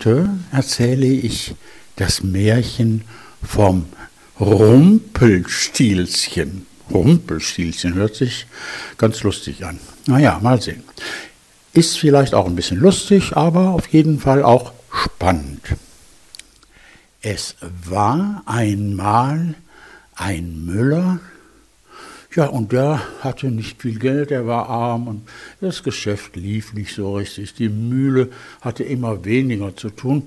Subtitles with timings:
[0.00, 1.54] Heute erzähle ich
[1.96, 3.04] das Märchen
[3.42, 3.84] vom
[4.40, 6.64] Rumpelstilzchen.
[6.90, 8.46] Rumpelstilzchen hört sich
[8.96, 9.78] ganz lustig an.
[10.06, 10.84] Naja, mal sehen.
[11.74, 15.76] Ist vielleicht auch ein bisschen lustig, aber auf jeden Fall auch spannend.
[17.20, 19.54] Es war einmal
[20.14, 21.20] ein Müller,
[22.34, 25.28] ja, und der hatte nicht viel Geld, er war arm und
[25.60, 27.54] das Geschäft lief nicht so richtig.
[27.54, 28.30] Die Mühle
[28.60, 30.26] hatte immer weniger zu tun.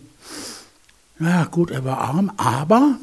[1.19, 2.97] Ja, gut, er war arm, aber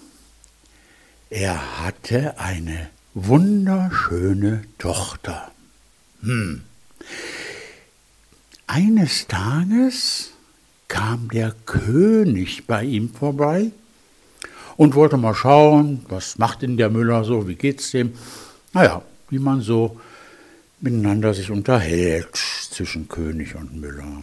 [1.30, 5.50] er hatte eine wunderschöne Tochter.
[6.22, 6.62] Hm.
[8.66, 10.30] Eines Tages
[10.88, 13.70] kam der König bei ihm vorbei
[14.76, 18.12] und wollte mal schauen, was macht denn der Müller so, wie geht's dem?
[18.72, 20.00] Naja, wie man so
[20.80, 22.36] miteinander sich unterhält
[22.70, 24.22] zwischen König und Müller.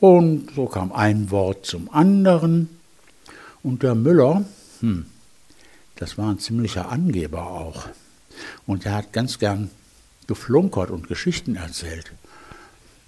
[0.00, 2.68] Und so kam ein Wort zum anderen.
[3.62, 4.44] Und der Müller,
[4.80, 5.04] hm,
[5.96, 7.88] das war ein ziemlicher Angeber auch.
[8.66, 9.70] Und er hat ganz gern
[10.26, 12.12] geflunkert und Geschichten erzählt.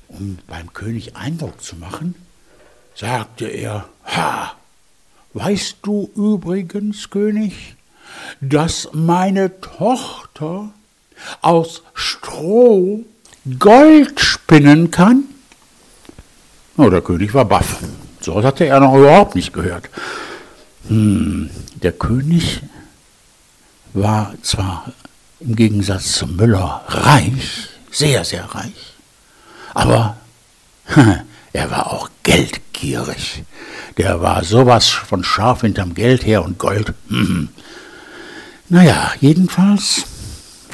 [0.09, 2.15] Um beim König Eindruck zu machen,
[2.95, 4.55] sagte er, Ha,
[5.33, 7.77] weißt du übrigens, König,
[8.41, 10.71] dass meine Tochter
[11.41, 13.05] aus Stroh
[13.59, 15.25] Gold spinnen kann?
[16.77, 17.79] Oh, der König war baff.
[18.21, 19.89] So hatte er noch überhaupt nicht gehört.
[20.89, 22.63] Hm, der König
[23.95, 24.93] war zwar
[25.41, 28.95] im Gegensatz zum Müller reich, sehr, sehr reich,
[29.75, 30.17] aber
[31.53, 33.45] er war auch geldgierig.
[33.99, 36.95] Der war sowas von scharf hinterm Geld her und Gold.
[38.73, 40.07] Naja, jedenfalls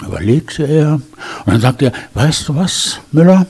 [0.07, 1.03] überlegte er und
[1.47, 3.45] dann sagte er, weißt du was, Müller,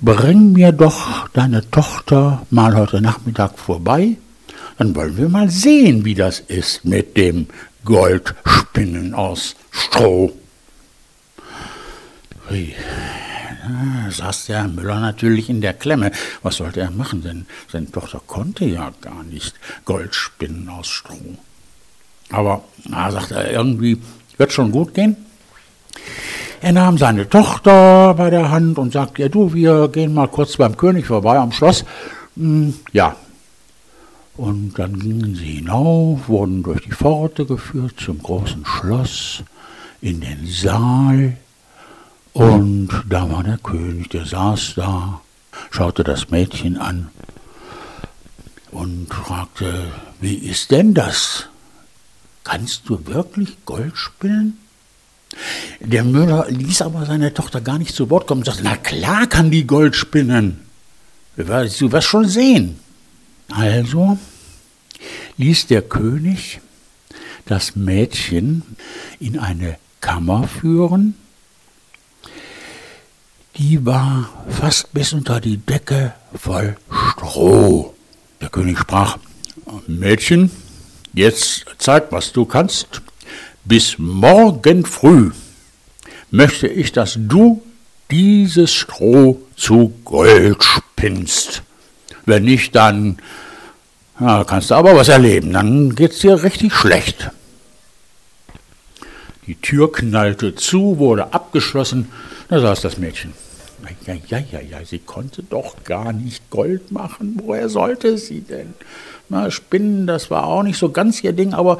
[0.00, 4.16] bring mir doch deine Tochter mal heute Nachmittag vorbei,
[4.78, 7.48] dann wollen wir mal sehen, wie das ist mit dem
[7.84, 10.32] Goldspinnen aus Stroh.
[12.48, 12.74] Hui.
[13.62, 16.10] Da saß der Müller natürlich in der Klemme.
[16.42, 17.22] Was sollte er machen?
[17.22, 21.36] Denn seine Tochter konnte ja gar nicht Gold spinnen aus Stroh.
[22.30, 24.00] Aber, na, sagt er, irgendwie
[24.36, 25.16] wird schon gut gehen.
[26.62, 30.56] Er nahm seine Tochter bei der Hand und sagte, ja du, wir gehen mal kurz
[30.56, 31.84] beim König vorbei am Schloss.
[32.36, 33.16] Hm, ja.
[34.36, 39.42] Und dann gingen sie hinauf, wurden durch die Pforte geführt zum großen Schloss,
[40.00, 41.36] in den Saal.
[42.32, 45.20] Und da war der König, der saß da,
[45.70, 47.08] schaute das Mädchen an
[48.70, 49.88] und fragte,
[50.20, 51.48] wie ist denn das?
[52.50, 54.58] Kannst du wirklich Gold spinnen?
[55.78, 59.28] Der Müller ließ aber seine Tochter gar nicht zu Wort kommen und sagte, na klar
[59.28, 60.58] kann die Gold spinnen.
[61.36, 62.80] Du wirst schon sehen.
[63.50, 64.18] Also
[65.36, 66.60] ließ der König
[67.46, 68.64] das Mädchen
[69.20, 71.14] in eine Kammer führen.
[73.58, 77.94] Die war fast bis unter die Decke voll Stroh.
[78.40, 79.18] Der König sprach,
[79.86, 80.50] Mädchen,
[81.12, 83.02] Jetzt zeig, was du kannst.
[83.64, 85.30] Bis morgen früh
[86.30, 87.62] möchte ich, dass du
[88.10, 91.62] dieses Stroh zu Gold spinnst.
[92.26, 93.18] Wenn nicht, dann
[94.18, 95.52] na, kannst du aber was erleben.
[95.52, 97.30] Dann geht's dir richtig schlecht.
[99.46, 102.12] Die Tür knallte zu, wurde abgeschlossen.
[102.48, 103.32] Da saß das Mädchen.
[104.06, 107.40] Ja, ja, ja, ja, sie konnte doch gar nicht Gold machen.
[107.42, 108.74] Woher sollte sie denn?
[109.28, 111.78] Na, Spinnen, das war auch nicht so ganz ihr Ding, aber,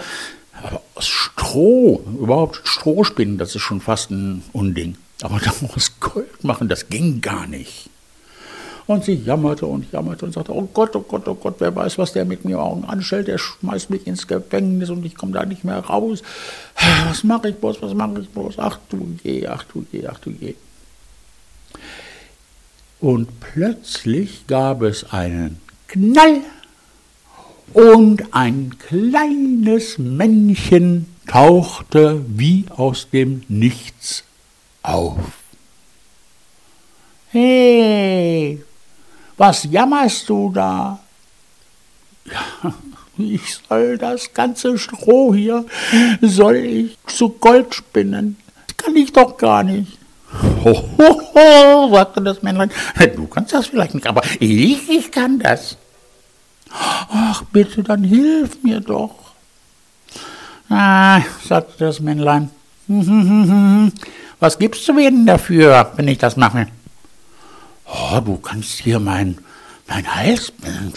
[0.62, 4.96] aber aus Stroh, überhaupt Strohspinnen, das ist schon fast ein Unding.
[5.22, 7.90] Aber daraus Gold machen, das ging gar nicht.
[8.86, 11.96] Und sie jammerte und jammerte und sagte, oh Gott, oh Gott, oh Gott, wer weiß,
[11.98, 15.62] was der mit mir anstellt, der schmeißt mich ins Gefängnis und ich komme da nicht
[15.62, 16.22] mehr raus.
[17.08, 18.58] Was mache ich bloß, was mache ich bloß?
[18.58, 20.56] Ach du je, ach du je, ach du je.
[23.00, 26.42] Und plötzlich gab es einen Knall
[27.72, 34.24] und ein kleines Männchen tauchte wie aus dem Nichts
[34.82, 35.18] auf.
[37.30, 38.62] Hey,
[39.36, 40.98] was jammerst du da?
[42.24, 42.74] Ja,
[43.16, 45.64] ich soll das ganze Stroh hier,
[46.20, 48.36] soll ich zu Gold spinnen?
[48.66, 49.99] Das kann ich doch gar nicht.
[50.64, 52.70] Ho, ho, ho, sagte das Männlein.
[53.16, 55.76] Du kannst das vielleicht nicht, aber ich, ich kann das.
[56.70, 59.14] Ach, bitte, dann hilf mir doch.
[60.68, 62.50] Ah, sagte das Männlein.
[64.38, 66.68] Was gibst du mir denn dafür, wenn ich das mache?
[67.86, 69.38] Oh, du kannst hier mein,
[69.90, 70.94] Mein Halsband,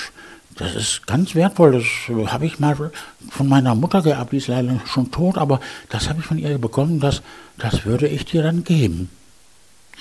[0.56, 1.72] das ist ganz wertvoll.
[2.08, 2.92] Das habe ich mal
[3.32, 5.60] von meiner Mutter geerbt, die ist leider schon tot, aber
[5.90, 7.24] das habe ich von ihr bekommen, das,
[7.58, 9.10] das würde ich dir dann geben.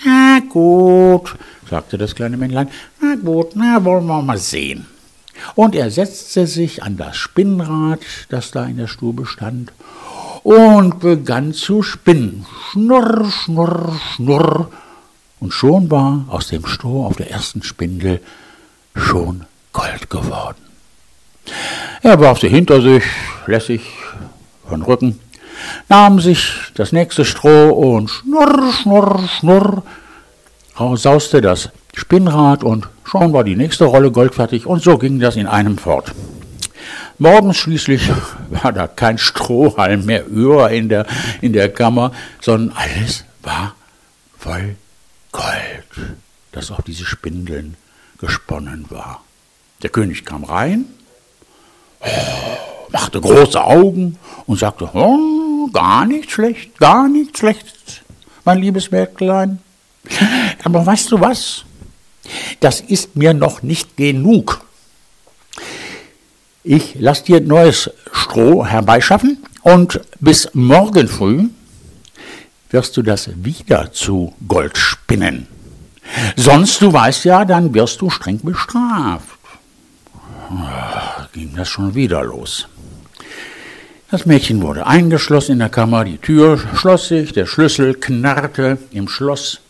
[0.05, 1.37] Na gut,
[1.69, 2.69] sagte das kleine Männlein.
[3.01, 4.87] Na gut, na wollen wir mal sehen.
[5.55, 9.73] Und er setzte sich an das Spinnrad, das da in der Stube stand,
[10.43, 12.47] und begann zu spinnen.
[12.71, 14.71] Schnurr, schnurr, schnurr.
[15.41, 18.21] Und schon war aus dem Stroh auf der ersten Spindel
[18.95, 20.63] schon Gold geworden.
[22.03, 23.05] Er warf sie hinter sich,
[23.47, 23.83] lässig
[24.69, 25.19] von Rücken,
[25.89, 29.83] nahm sich das nächste Stroh und schnurr, schnurr, schnurr,
[30.97, 35.37] sauste das Spinnrad und schon war die nächste Rolle Gold fertig und so ging das
[35.37, 36.13] in einem fort.
[37.19, 38.11] Morgens schließlich
[38.51, 41.07] war da kein Strohhalm mehr über in der,
[41.41, 43.75] in der Kammer, sondern alles war
[44.39, 44.77] voll
[45.31, 46.17] Gold,
[46.53, 47.77] das auf diese Spindeln
[48.19, 49.23] gesponnen war.
[49.83, 50.87] Der König kam rein,
[52.93, 58.03] machte große Augen und sagte, oh, gar nicht schlecht, gar nicht schlecht,
[58.45, 59.59] mein liebes Mägdlein.
[60.65, 61.65] Aber weißt du was?
[62.61, 64.65] Das ist mir noch nicht genug.
[66.65, 71.49] Ich lass dir neues Stroh herbeischaffen und bis morgen früh
[72.71, 75.49] wirst du das wieder zu Gold spinnen.
[76.37, 79.39] Sonst, du weißt ja, dann wirst du streng bestraft.
[81.33, 82.69] Ging das schon wieder los.
[84.13, 89.09] Das Mädchen wurde eingeschlossen in der Kammer, die Tür schloss sich, der Schlüssel knarrte im
[89.09, 89.61] Schloss.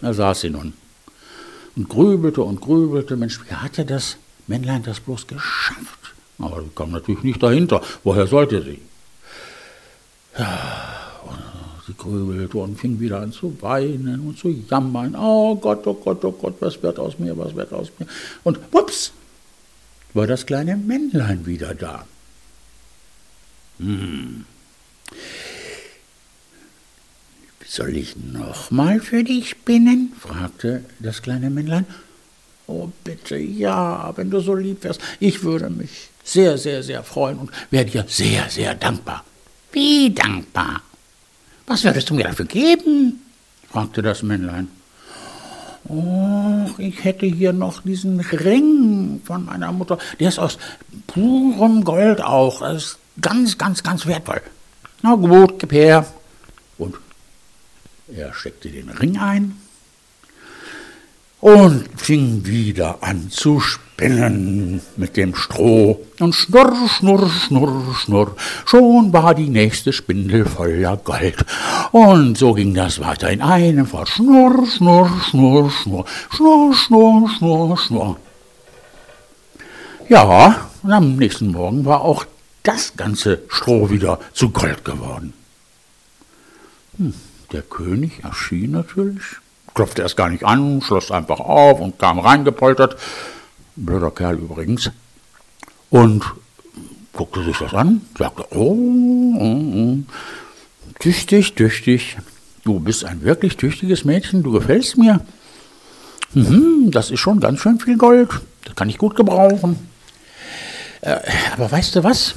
[0.00, 0.72] Da saß sie nun
[1.76, 3.14] und grübelte und grübelte.
[3.14, 4.16] Mensch, wie hatte das
[4.46, 6.14] Männlein das bloß geschafft?
[6.38, 7.82] Aber sie kam natürlich nicht dahinter.
[8.04, 8.80] Woher sollte sie?
[10.38, 11.20] Ja,
[11.86, 15.14] sie grübelte und fing wieder an zu weinen und zu jammern.
[15.14, 18.06] Oh Gott, oh Gott, oh Gott, was wird aus mir, was wird aus mir?
[18.44, 19.12] Und wups,
[20.14, 22.06] war das kleine Männlein wieder da.
[23.84, 24.44] Hm.
[27.66, 30.12] Soll ich nochmal für dich spinnen?
[30.18, 31.86] fragte das kleine Männlein.
[32.66, 35.00] Oh, bitte, ja, wenn du so lieb wärst.
[35.20, 39.24] Ich würde mich sehr, sehr, sehr freuen und wäre dir sehr, sehr dankbar.
[39.72, 40.80] Wie dankbar?
[41.66, 43.20] Was würdest du mir dafür geben?
[43.70, 44.68] fragte das Männlein.
[45.88, 49.98] Oh, ich hätte hier noch diesen Ring von meiner Mutter.
[50.18, 50.56] Der ist aus
[51.06, 52.60] purem Gold auch.
[52.60, 54.42] Das ist ganz, ganz, ganz wertvoll.
[55.02, 56.06] Na gut, gib her.
[56.78, 56.96] Und
[58.08, 59.58] er steckte den Ring ein
[61.44, 66.00] und fing wieder an zu spinnen mit dem Stroh.
[66.18, 71.44] Und schnurr, schnurr, schnurr, schnurr, schon war die nächste Spindel voller Gold.
[71.92, 74.08] Und so ging das weiter in einem Fort.
[74.08, 78.16] Schnurr, schnurr, schnurr, schnurr, schnurr, schnurr, schnurr, schnurr.
[80.08, 82.24] Ja, und am nächsten Morgen war auch
[82.64, 85.32] das ganze Stroh wieder zu Gold geworden.
[86.96, 87.14] Hm,
[87.52, 89.22] der König erschien natürlich
[89.74, 92.96] klopfte erst gar nicht an, schloss einfach auf und kam reingepoltert.
[93.76, 94.90] Blöder Kerl übrigens.
[95.90, 96.24] Und
[97.12, 98.76] guckte sich das an, sagte, oh,
[99.36, 99.98] oh, oh,
[100.98, 102.16] tüchtig, tüchtig.
[102.64, 105.20] Du bist ein wirklich tüchtiges Mädchen, du gefällst mir.
[106.32, 108.30] Mhm, das ist schon ganz schön viel Gold.
[108.64, 109.78] Das kann ich gut gebrauchen.
[111.02, 111.18] Äh,
[111.52, 112.34] aber weißt du was?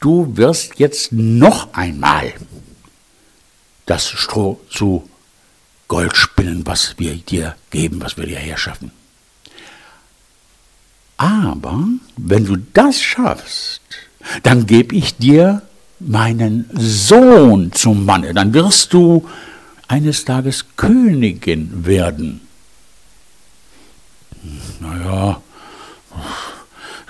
[0.00, 2.32] Du wirst jetzt noch einmal
[3.86, 5.08] das Stroh zu
[5.88, 8.92] Gold spinnen, was wir dir geben, was wir dir herschaffen.
[11.16, 11.84] Aber
[12.16, 13.82] wenn du das schaffst,
[14.42, 15.62] dann gebe ich dir
[15.98, 19.28] meinen Sohn zum Manne, dann wirst du
[19.86, 22.40] eines Tages Königin werden.
[24.80, 25.42] Naja,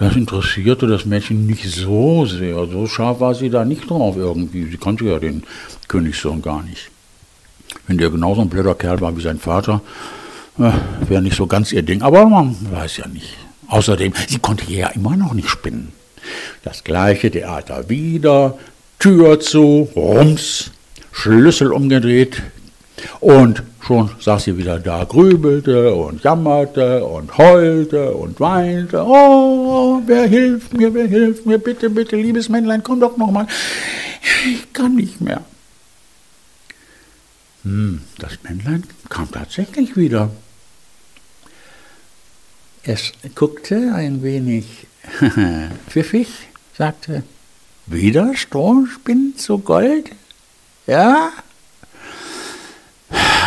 [0.00, 2.66] das interessierte das Mädchen nicht so sehr.
[2.66, 4.64] So scharf war sie da nicht drauf irgendwie.
[4.64, 5.44] Sie kannte ja den
[5.88, 6.90] Königssohn gar nicht.
[7.86, 9.82] Wenn der genauso ein blöder Kerl war wie sein Vater,
[10.58, 10.70] äh,
[11.06, 12.00] wäre nicht so ganz ihr Ding.
[12.00, 13.36] Aber man weiß ja nicht.
[13.68, 15.92] Außerdem, sie konnte ja immer noch nicht spinnen.
[16.64, 18.58] Das gleiche Theater wieder,
[18.98, 20.70] Tür zu, Rums,
[21.12, 22.42] Schlüssel umgedreht,
[23.20, 29.02] und schon saß sie wieder da, grübelte und jammerte und heulte und weinte.
[29.04, 33.46] Oh, wer hilft mir, wer hilft mir, bitte, bitte, liebes Männlein, komm doch noch mal.
[34.46, 35.42] Ich kann nicht mehr.
[37.62, 40.30] Hm, das Männlein kam tatsächlich wieder.
[42.82, 44.86] Es guckte ein wenig
[45.88, 46.28] pfiffig,
[46.76, 47.22] sagte,
[47.86, 50.10] wieder Strohspinn zu Gold?
[50.86, 51.30] Ja,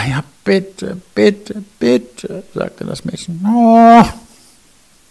[0.09, 3.45] ja, bitte, bitte, bitte, sagte das Mädchen.
[3.45, 4.03] Oh,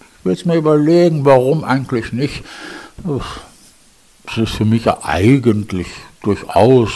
[0.01, 2.45] ich will es mir überlegen, warum eigentlich nicht.
[4.27, 5.89] Das ist für mich ja eigentlich
[6.23, 6.91] durchaus,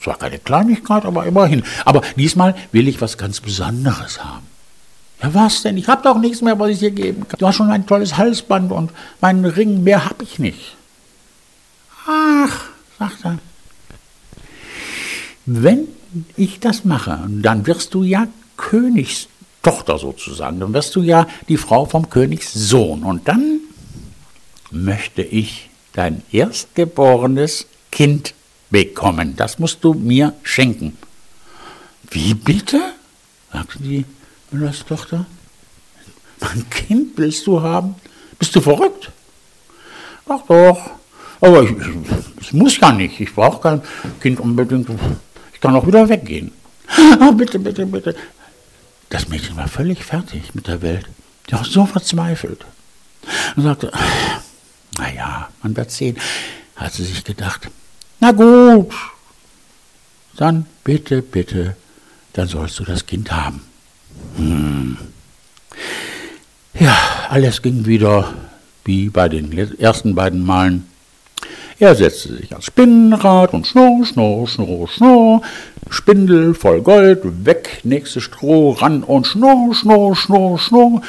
[0.00, 1.62] zwar keine Kleinigkeit, aber immerhin.
[1.84, 4.46] Aber diesmal will ich was ganz Besonderes haben.
[5.22, 5.76] Ja, was denn?
[5.76, 7.38] Ich habe doch nichts mehr, was ich dir geben kann.
[7.38, 10.76] Du hast schon ein tolles Halsband und meinen Ring, mehr habe ich nicht.
[12.06, 12.64] Ach,
[12.98, 13.38] sagt er.
[15.44, 15.88] Wenn
[16.36, 20.60] ich das mache, dann wirst du ja Königstochter sozusagen.
[20.60, 23.02] Dann wirst du ja die Frau vom Königssohn.
[23.04, 23.60] Und dann
[24.70, 28.34] möchte ich dein erstgeborenes Kind
[28.70, 29.36] bekommen.
[29.36, 30.96] Das musst du mir schenken.
[32.10, 32.80] Wie bitte?
[33.52, 34.04] sagte die
[34.50, 35.26] Müllers Tochter.
[36.40, 37.94] Mein Kind willst du haben?
[38.38, 39.10] Bist du verrückt?
[40.28, 40.90] Ach doch.
[41.40, 41.70] Aber ich,
[42.40, 43.20] ich, muss ja nicht.
[43.20, 43.82] Ich brauche kein
[44.20, 44.88] Kind unbedingt.
[45.58, 46.52] Ich kann auch wieder weggehen.
[47.18, 48.14] Ah, bitte, bitte, bitte.
[49.08, 51.04] Das Mädchen war völlig fertig mit der Welt.
[51.48, 52.64] Die war so verzweifelt.
[53.56, 53.90] Und sagte,
[54.96, 56.16] naja, man wird sehen,
[56.76, 57.68] hat sie sich gedacht.
[58.20, 58.92] Na gut,
[60.36, 61.76] dann bitte, bitte,
[62.34, 63.62] dann sollst du das Kind haben.
[64.36, 64.96] Hm.
[66.78, 66.96] Ja,
[67.30, 68.32] alles ging wieder
[68.84, 69.50] wie bei den
[69.80, 70.86] ersten beiden Malen.
[71.80, 75.42] Er setzte sich ans Spinnrad und schnurr, schnurr, schnurr, schnurr.
[75.88, 81.02] Spindel voll Gold, weg, nächste Stroh, ran und schnurr, schnurr, schnurr, schnurr.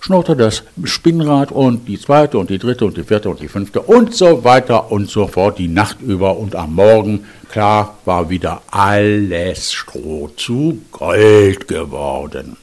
[0.00, 3.82] Schnurrte das Spinnrad und die zweite und die dritte und die vierte und die fünfte
[3.82, 8.62] und so weiter und so fort die Nacht über und am Morgen, klar, war wieder
[8.70, 12.56] alles Stroh zu Gold geworden.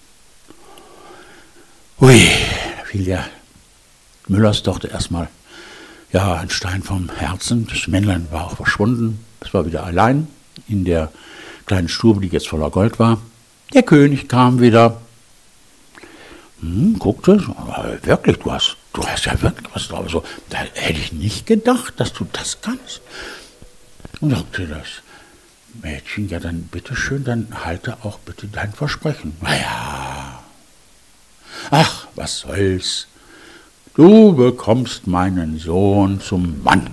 [2.01, 2.27] Ui,
[2.77, 3.25] da fiel der
[4.27, 5.30] Müllers Tochter erstmal
[6.12, 7.68] ja, ein Stein vom Herzen.
[7.68, 9.24] Das Männlein war auch verschwunden.
[9.39, 10.27] Es war wieder allein
[10.68, 11.12] in der
[11.65, 13.22] kleinen Stube, die jetzt voller Gold war.
[13.74, 15.01] Der König kam wieder.
[16.60, 17.41] Hm, guckte,
[18.03, 20.10] wirklich, du hast, du hast ja wirklich was drauf.
[20.10, 23.01] So, da hätte ich nicht gedacht, dass du das kannst.
[24.20, 24.88] Und sagte das
[25.82, 29.36] Mädchen, ja dann bitteschön, dann halte auch bitte dein Versprechen.
[29.41, 30.41] Naja,
[31.70, 33.08] Ach, was soll's.
[33.95, 36.88] Du bekommst meinen Sohn zum Mann.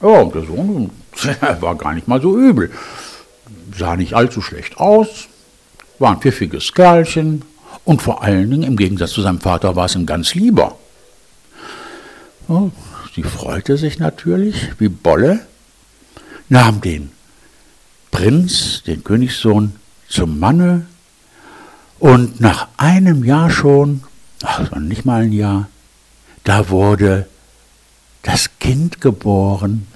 [0.00, 0.90] Ja, und der Sohn
[1.60, 2.70] war gar nicht mal so übel.
[3.76, 5.28] Sah nicht allzu schlecht aus,
[5.98, 7.42] war ein pfiffiges Kerlchen
[7.84, 10.76] und vor allen Dingen im Gegensatz zu seinem Vater war es ihm ganz lieber.
[12.48, 12.70] Ja,
[13.14, 15.46] sie freute sich natürlich wie Bolle,
[16.48, 17.12] nahm den
[18.10, 19.76] Prinz, den Königssohn,
[20.08, 20.86] zum Manne
[21.98, 24.02] und nach einem Jahr schon,
[24.44, 25.68] also nicht mal ein Jahr,
[26.44, 27.28] da wurde
[28.22, 29.86] das Kind geboren.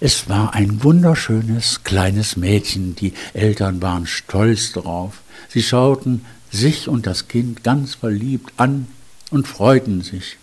[0.00, 2.96] Es war ein wunderschönes kleines Mädchen.
[2.96, 5.22] Die Eltern waren stolz darauf.
[5.48, 8.86] Sie schauten sich und das Kind ganz verliebt an
[9.30, 10.36] und freuten sich.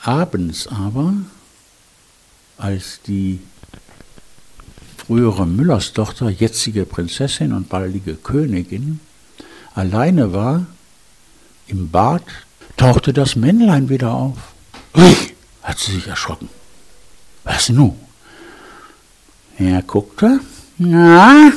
[0.00, 1.14] Abends aber,
[2.56, 3.40] als die
[4.96, 9.00] frühere Müllerstochter, jetzige Prinzessin und baldige Königin,
[9.78, 10.66] alleine war,
[11.68, 12.24] im Bad
[12.76, 14.36] tauchte das Männlein wieder auf.
[14.96, 15.14] Ui,
[15.62, 16.48] hat sie sich erschrocken.
[17.44, 17.94] Was nu?
[19.56, 20.40] Er guckte.
[20.78, 21.52] Na,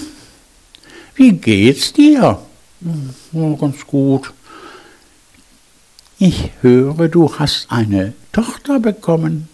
[1.15, 2.39] wie geht's dir?
[3.31, 4.31] Ja, ganz gut.
[6.19, 9.49] Ich höre, du hast eine Tochter bekommen.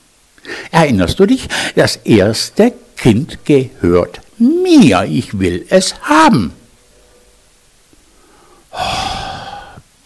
[0.72, 1.48] Erinnerst du dich?
[1.76, 6.52] Das erste Kind gehört mir, ich will es haben.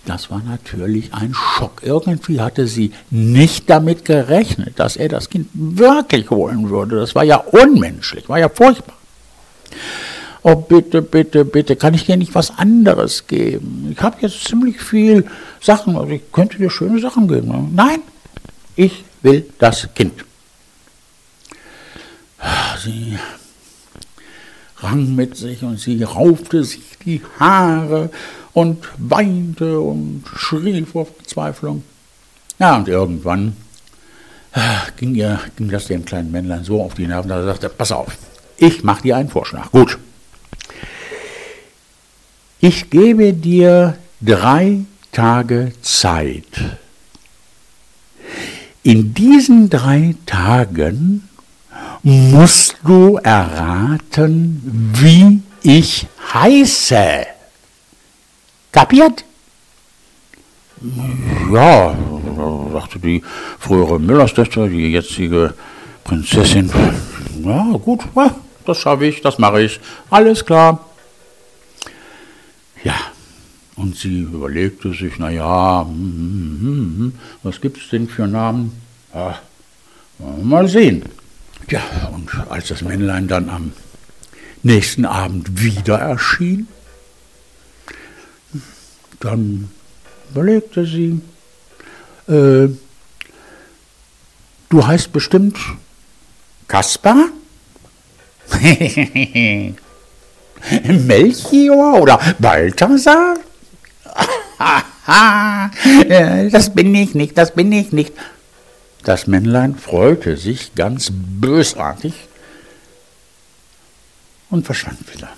[0.05, 1.81] Das war natürlich ein Schock.
[1.83, 6.97] Irgendwie hatte sie nicht damit gerechnet, dass er das Kind wirklich holen würde.
[6.97, 8.95] Das war ja unmenschlich, war ja furchtbar.
[10.43, 13.89] Oh, bitte, bitte, bitte, kann ich dir nicht was anderes geben?
[13.95, 15.27] Ich habe jetzt ziemlich viel
[15.61, 17.71] Sachen, also ich könnte dir schöne Sachen geben.
[17.75, 18.01] Nein,
[18.75, 20.25] ich will das Kind.
[22.83, 23.19] Sie
[24.81, 28.09] rang mit sich und sie raufte sich die Haare
[28.53, 31.83] und weinte und schrie vor Verzweiflung.
[32.59, 33.55] Ja, und irgendwann
[34.53, 37.69] ah, ging, ihr, ging das dem kleinen Männlein so auf die Nerven, dass er sagte,
[37.69, 38.17] pass auf,
[38.57, 39.71] ich mache dir einen Vorschlag.
[39.71, 39.97] Gut.
[42.59, 46.77] Ich gebe dir drei Tage Zeit.
[48.83, 51.27] In diesen drei Tagen
[52.03, 57.25] musst du erraten, wie ich heiße.
[58.71, 59.25] Kapiert?
[61.51, 61.95] Ja,
[62.73, 63.21] sagte die
[63.59, 65.53] frühere Müllerstochter, die jetzige
[66.03, 66.71] Prinzessin.
[67.43, 68.01] Ja, gut,
[68.65, 69.79] das schaffe ich, das mache ich.
[70.09, 70.85] Alles klar.
[72.83, 72.95] Ja,
[73.75, 78.71] und sie überlegte sich, naja, hm, hm, hm, was gibt es denn für Namen?
[79.13, 79.39] Ja,
[80.41, 81.03] mal sehen.
[81.71, 83.71] Ja, und als das Männlein dann am
[84.61, 86.67] nächsten Abend wieder erschien,
[89.21, 89.71] dann
[90.31, 91.21] überlegte sie,
[92.27, 92.67] äh,
[94.69, 95.57] du heißt bestimmt
[96.67, 97.29] Kaspar?
[100.83, 103.35] Melchior oder Balthasar?
[106.51, 108.13] das bin ich nicht, das bin ich nicht.
[109.03, 112.13] Das Männlein freute sich ganz bösartig
[114.49, 115.29] und verschwand wieder.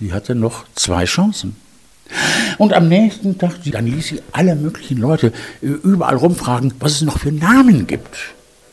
[0.00, 1.56] Sie hatte noch zwei Chancen.
[2.58, 7.18] Und am nächsten Tag, dann ließ sie alle möglichen Leute überall rumfragen, was es noch
[7.18, 8.16] für Namen gibt.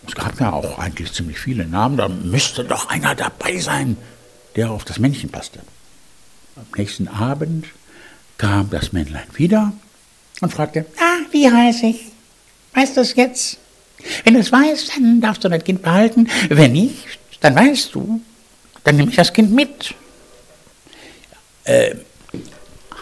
[0.08, 3.98] Es gab ja auch eigentlich ziemlich viele Namen, da müsste doch einer dabei sein,
[4.56, 5.60] der auf das Männchen passte.
[6.56, 7.66] Am nächsten Abend
[8.38, 9.72] kam das Männlein wieder
[10.42, 12.12] und fragte, ah, wie heiße ich?
[12.74, 13.61] Weißt du es jetzt?
[14.24, 16.30] Wenn du es weißt, dann darfst du das Kind behalten.
[16.50, 18.22] Wenn nicht, dann weißt du,
[18.84, 19.94] dann nehme ich das Kind mit.
[21.64, 21.96] Äh,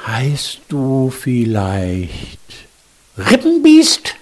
[0.06, 2.40] heißt du vielleicht
[3.18, 4.16] Rippenbiest?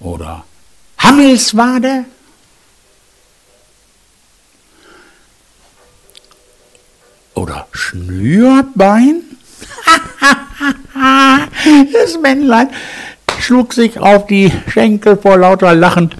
[0.00, 0.44] Oder
[0.98, 2.04] Hammelswade?
[7.34, 9.22] Oder Schnürbein?
[11.92, 12.70] das Männlein
[13.44, 16.10] schlug sich auf die Schenkel vor lauter Lachen.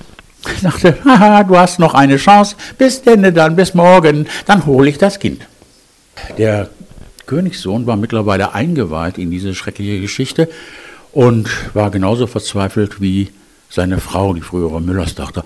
[0.54, 2.56] Ich dachte, haha, du hast noch eine Chance.
[2.76, 5.46] Bis denn dann, bis morgen, dann hole ich das Kind.
[6.36, 6.68] Der
[7.26, 10.48] Königssohn war mittlerweile eingeweiht in diese schreckliche Geschichte
[11.12, 13.30] und war genauso verzweifelt wie
[13.70, 15.44] seine Frau, die frühere Müllerstochter.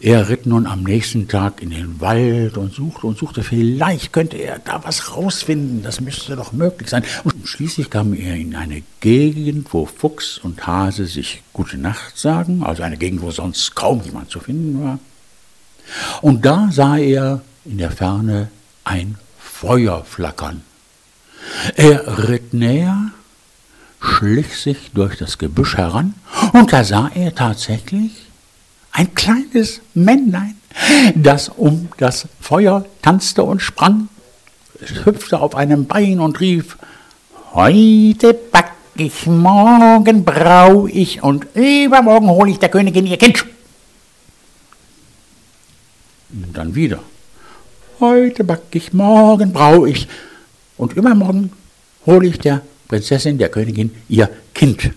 [0.00, 3.42] Er ritt nun am nächsten Tag in den Wald und suchte und suchte.
[3.42, 5.82] Vielleicht könnte er da was rausfinden.
[5.82, 7.04] Das müsste doch möglich sein.
[7.24, 12.62] Und schließlich kam er in eine Gegend, wo Fuchs und Hase sich Gute Nacht sagen.
[12.62, 14.98] Also eine Gegend, wo sonst kaum jemand zu finden war.
[16.20, 18.48] Und da sah er in der Ferne
[18.84, 20.62] ein Feuer flackern.
[21.74, 23.10] Er ritt näher,
[24.00, 26.14] schlich sich durch das Gebüsch heran
[26.52, 28.27] und da sah er tatsächlich
[28.98, 30.56] ein kleines Männlein,
[31.14, 34.08] das um das Feuer tanzte und sprang,
[34.80, 36.76] es hüpfte auf einem Bein und rief,
[37.54, 43.46] Heute back ich, morgen brau ich und übermorgen hole ich der Königin ihr Kind.
[46.30, 46.98] Und dann wieder.
[48.00, 50.08] Heute back ich, morgen brau ich
[50.76, 51.52] und übermorgen
[52.04, 54.90] hole ich der Prinzessin, der Königin, ihr Kind.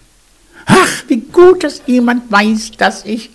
[0.65, 3.29] Ach, wie gut, dass jemand weiß, dass ich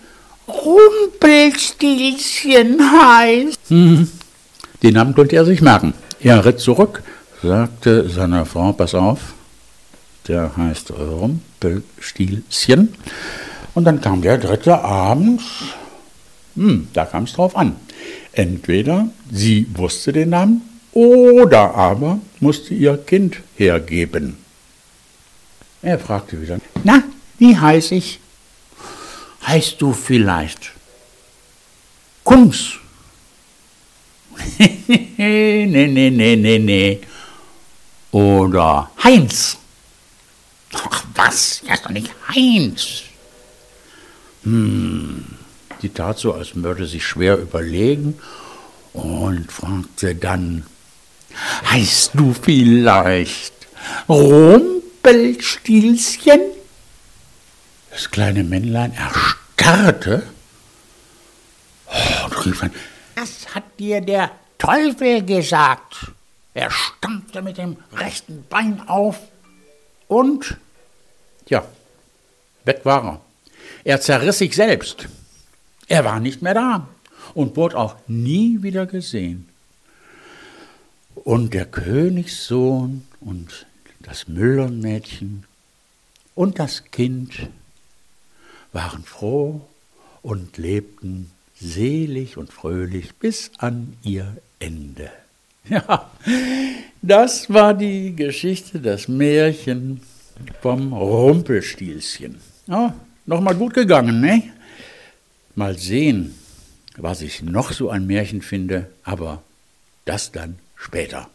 [0.49, 3.59] Rumpelstilzchen heißt.
[3.69, 4.09] Hm,
[4.83, 5.93] den Namen konnte er sich merken.
[6.21, 7.03] Er ritt zurück,
[7.43, 9.35] sagte seiner Frau, pass auf,
[10.29, 12.95] der heißt Rumpelstilzchen.
[13.75, 15.43] Und dann kam der dritte Abend,
[16.55, 17.75] hm, da kam es drauf an.
[18.33, 24.37] Entweder sie wusste den Namen oder aber musste ihr Kind hergeben.
[25.83, 27.03] Er fragte wieder, na,
[27.39, 28.21] wie heiß ich?
[29.47, 30.73] Heißt du vielleicht
[32.25, 32.79] Kungs?
[34.59, 37.01] nee, nee, nee, nee, nee.
[38.11, 39.57] Oder Heinz?
[40.73, 43.03] Ach was, er ist doch nicht Heinz.
[44.43, 45.25] Hm,
[45.81, 48.19] die tat so, als würde sie schwer überlegen
[48.93, 50.67] und fragte dann,
[51.71, 53.55] heißt du vielleicht
[54.09, 56.56] Rumpelstilzchen?
[57.97, 60.23] Das kleine Männlein erstarrte
[62.27, 62.71] und rief dann,
[63.15, 66.13] das hat dir der Teufel gesagt.
[66.53, 69.19] Er stampfte mit dem rechten Bein auf
[70.09, 70.59] und,
[71.49, 71.65] ja,
[72.67, 73.21] weg war er.
[73.85, 75.09] Er zerriss sich selbst.
[75.89, 76.89] Er war nicht mehr da
[77.33, 79.49] und wurde auch nie wieder gesehen.
[81.15, 83.65] Und der Königssohn und
[84.01, 85.45] das Müllernmädchen
[86.35, 87.49] und das Kind
[88.77, 89.61] waren froh
[90.23, 95.11] und lebten selig und fröhlich bis an ihr Ende.
[95.69, 96.09] Ja,
[97.03, 100.01] das war die Geschichte, das Märchen
[100.63, 102.37] vom Rumpelstilzchen.
[102.69, 102.95] Ja,
[103.27, 104.45] Nochmal gut gegangen, ne?
[105.57, 106.35] Mal sehen,
[106.97, 109.43] was ich noch so ein Märchen finde, aber
[110.05, 111.29] das dann später.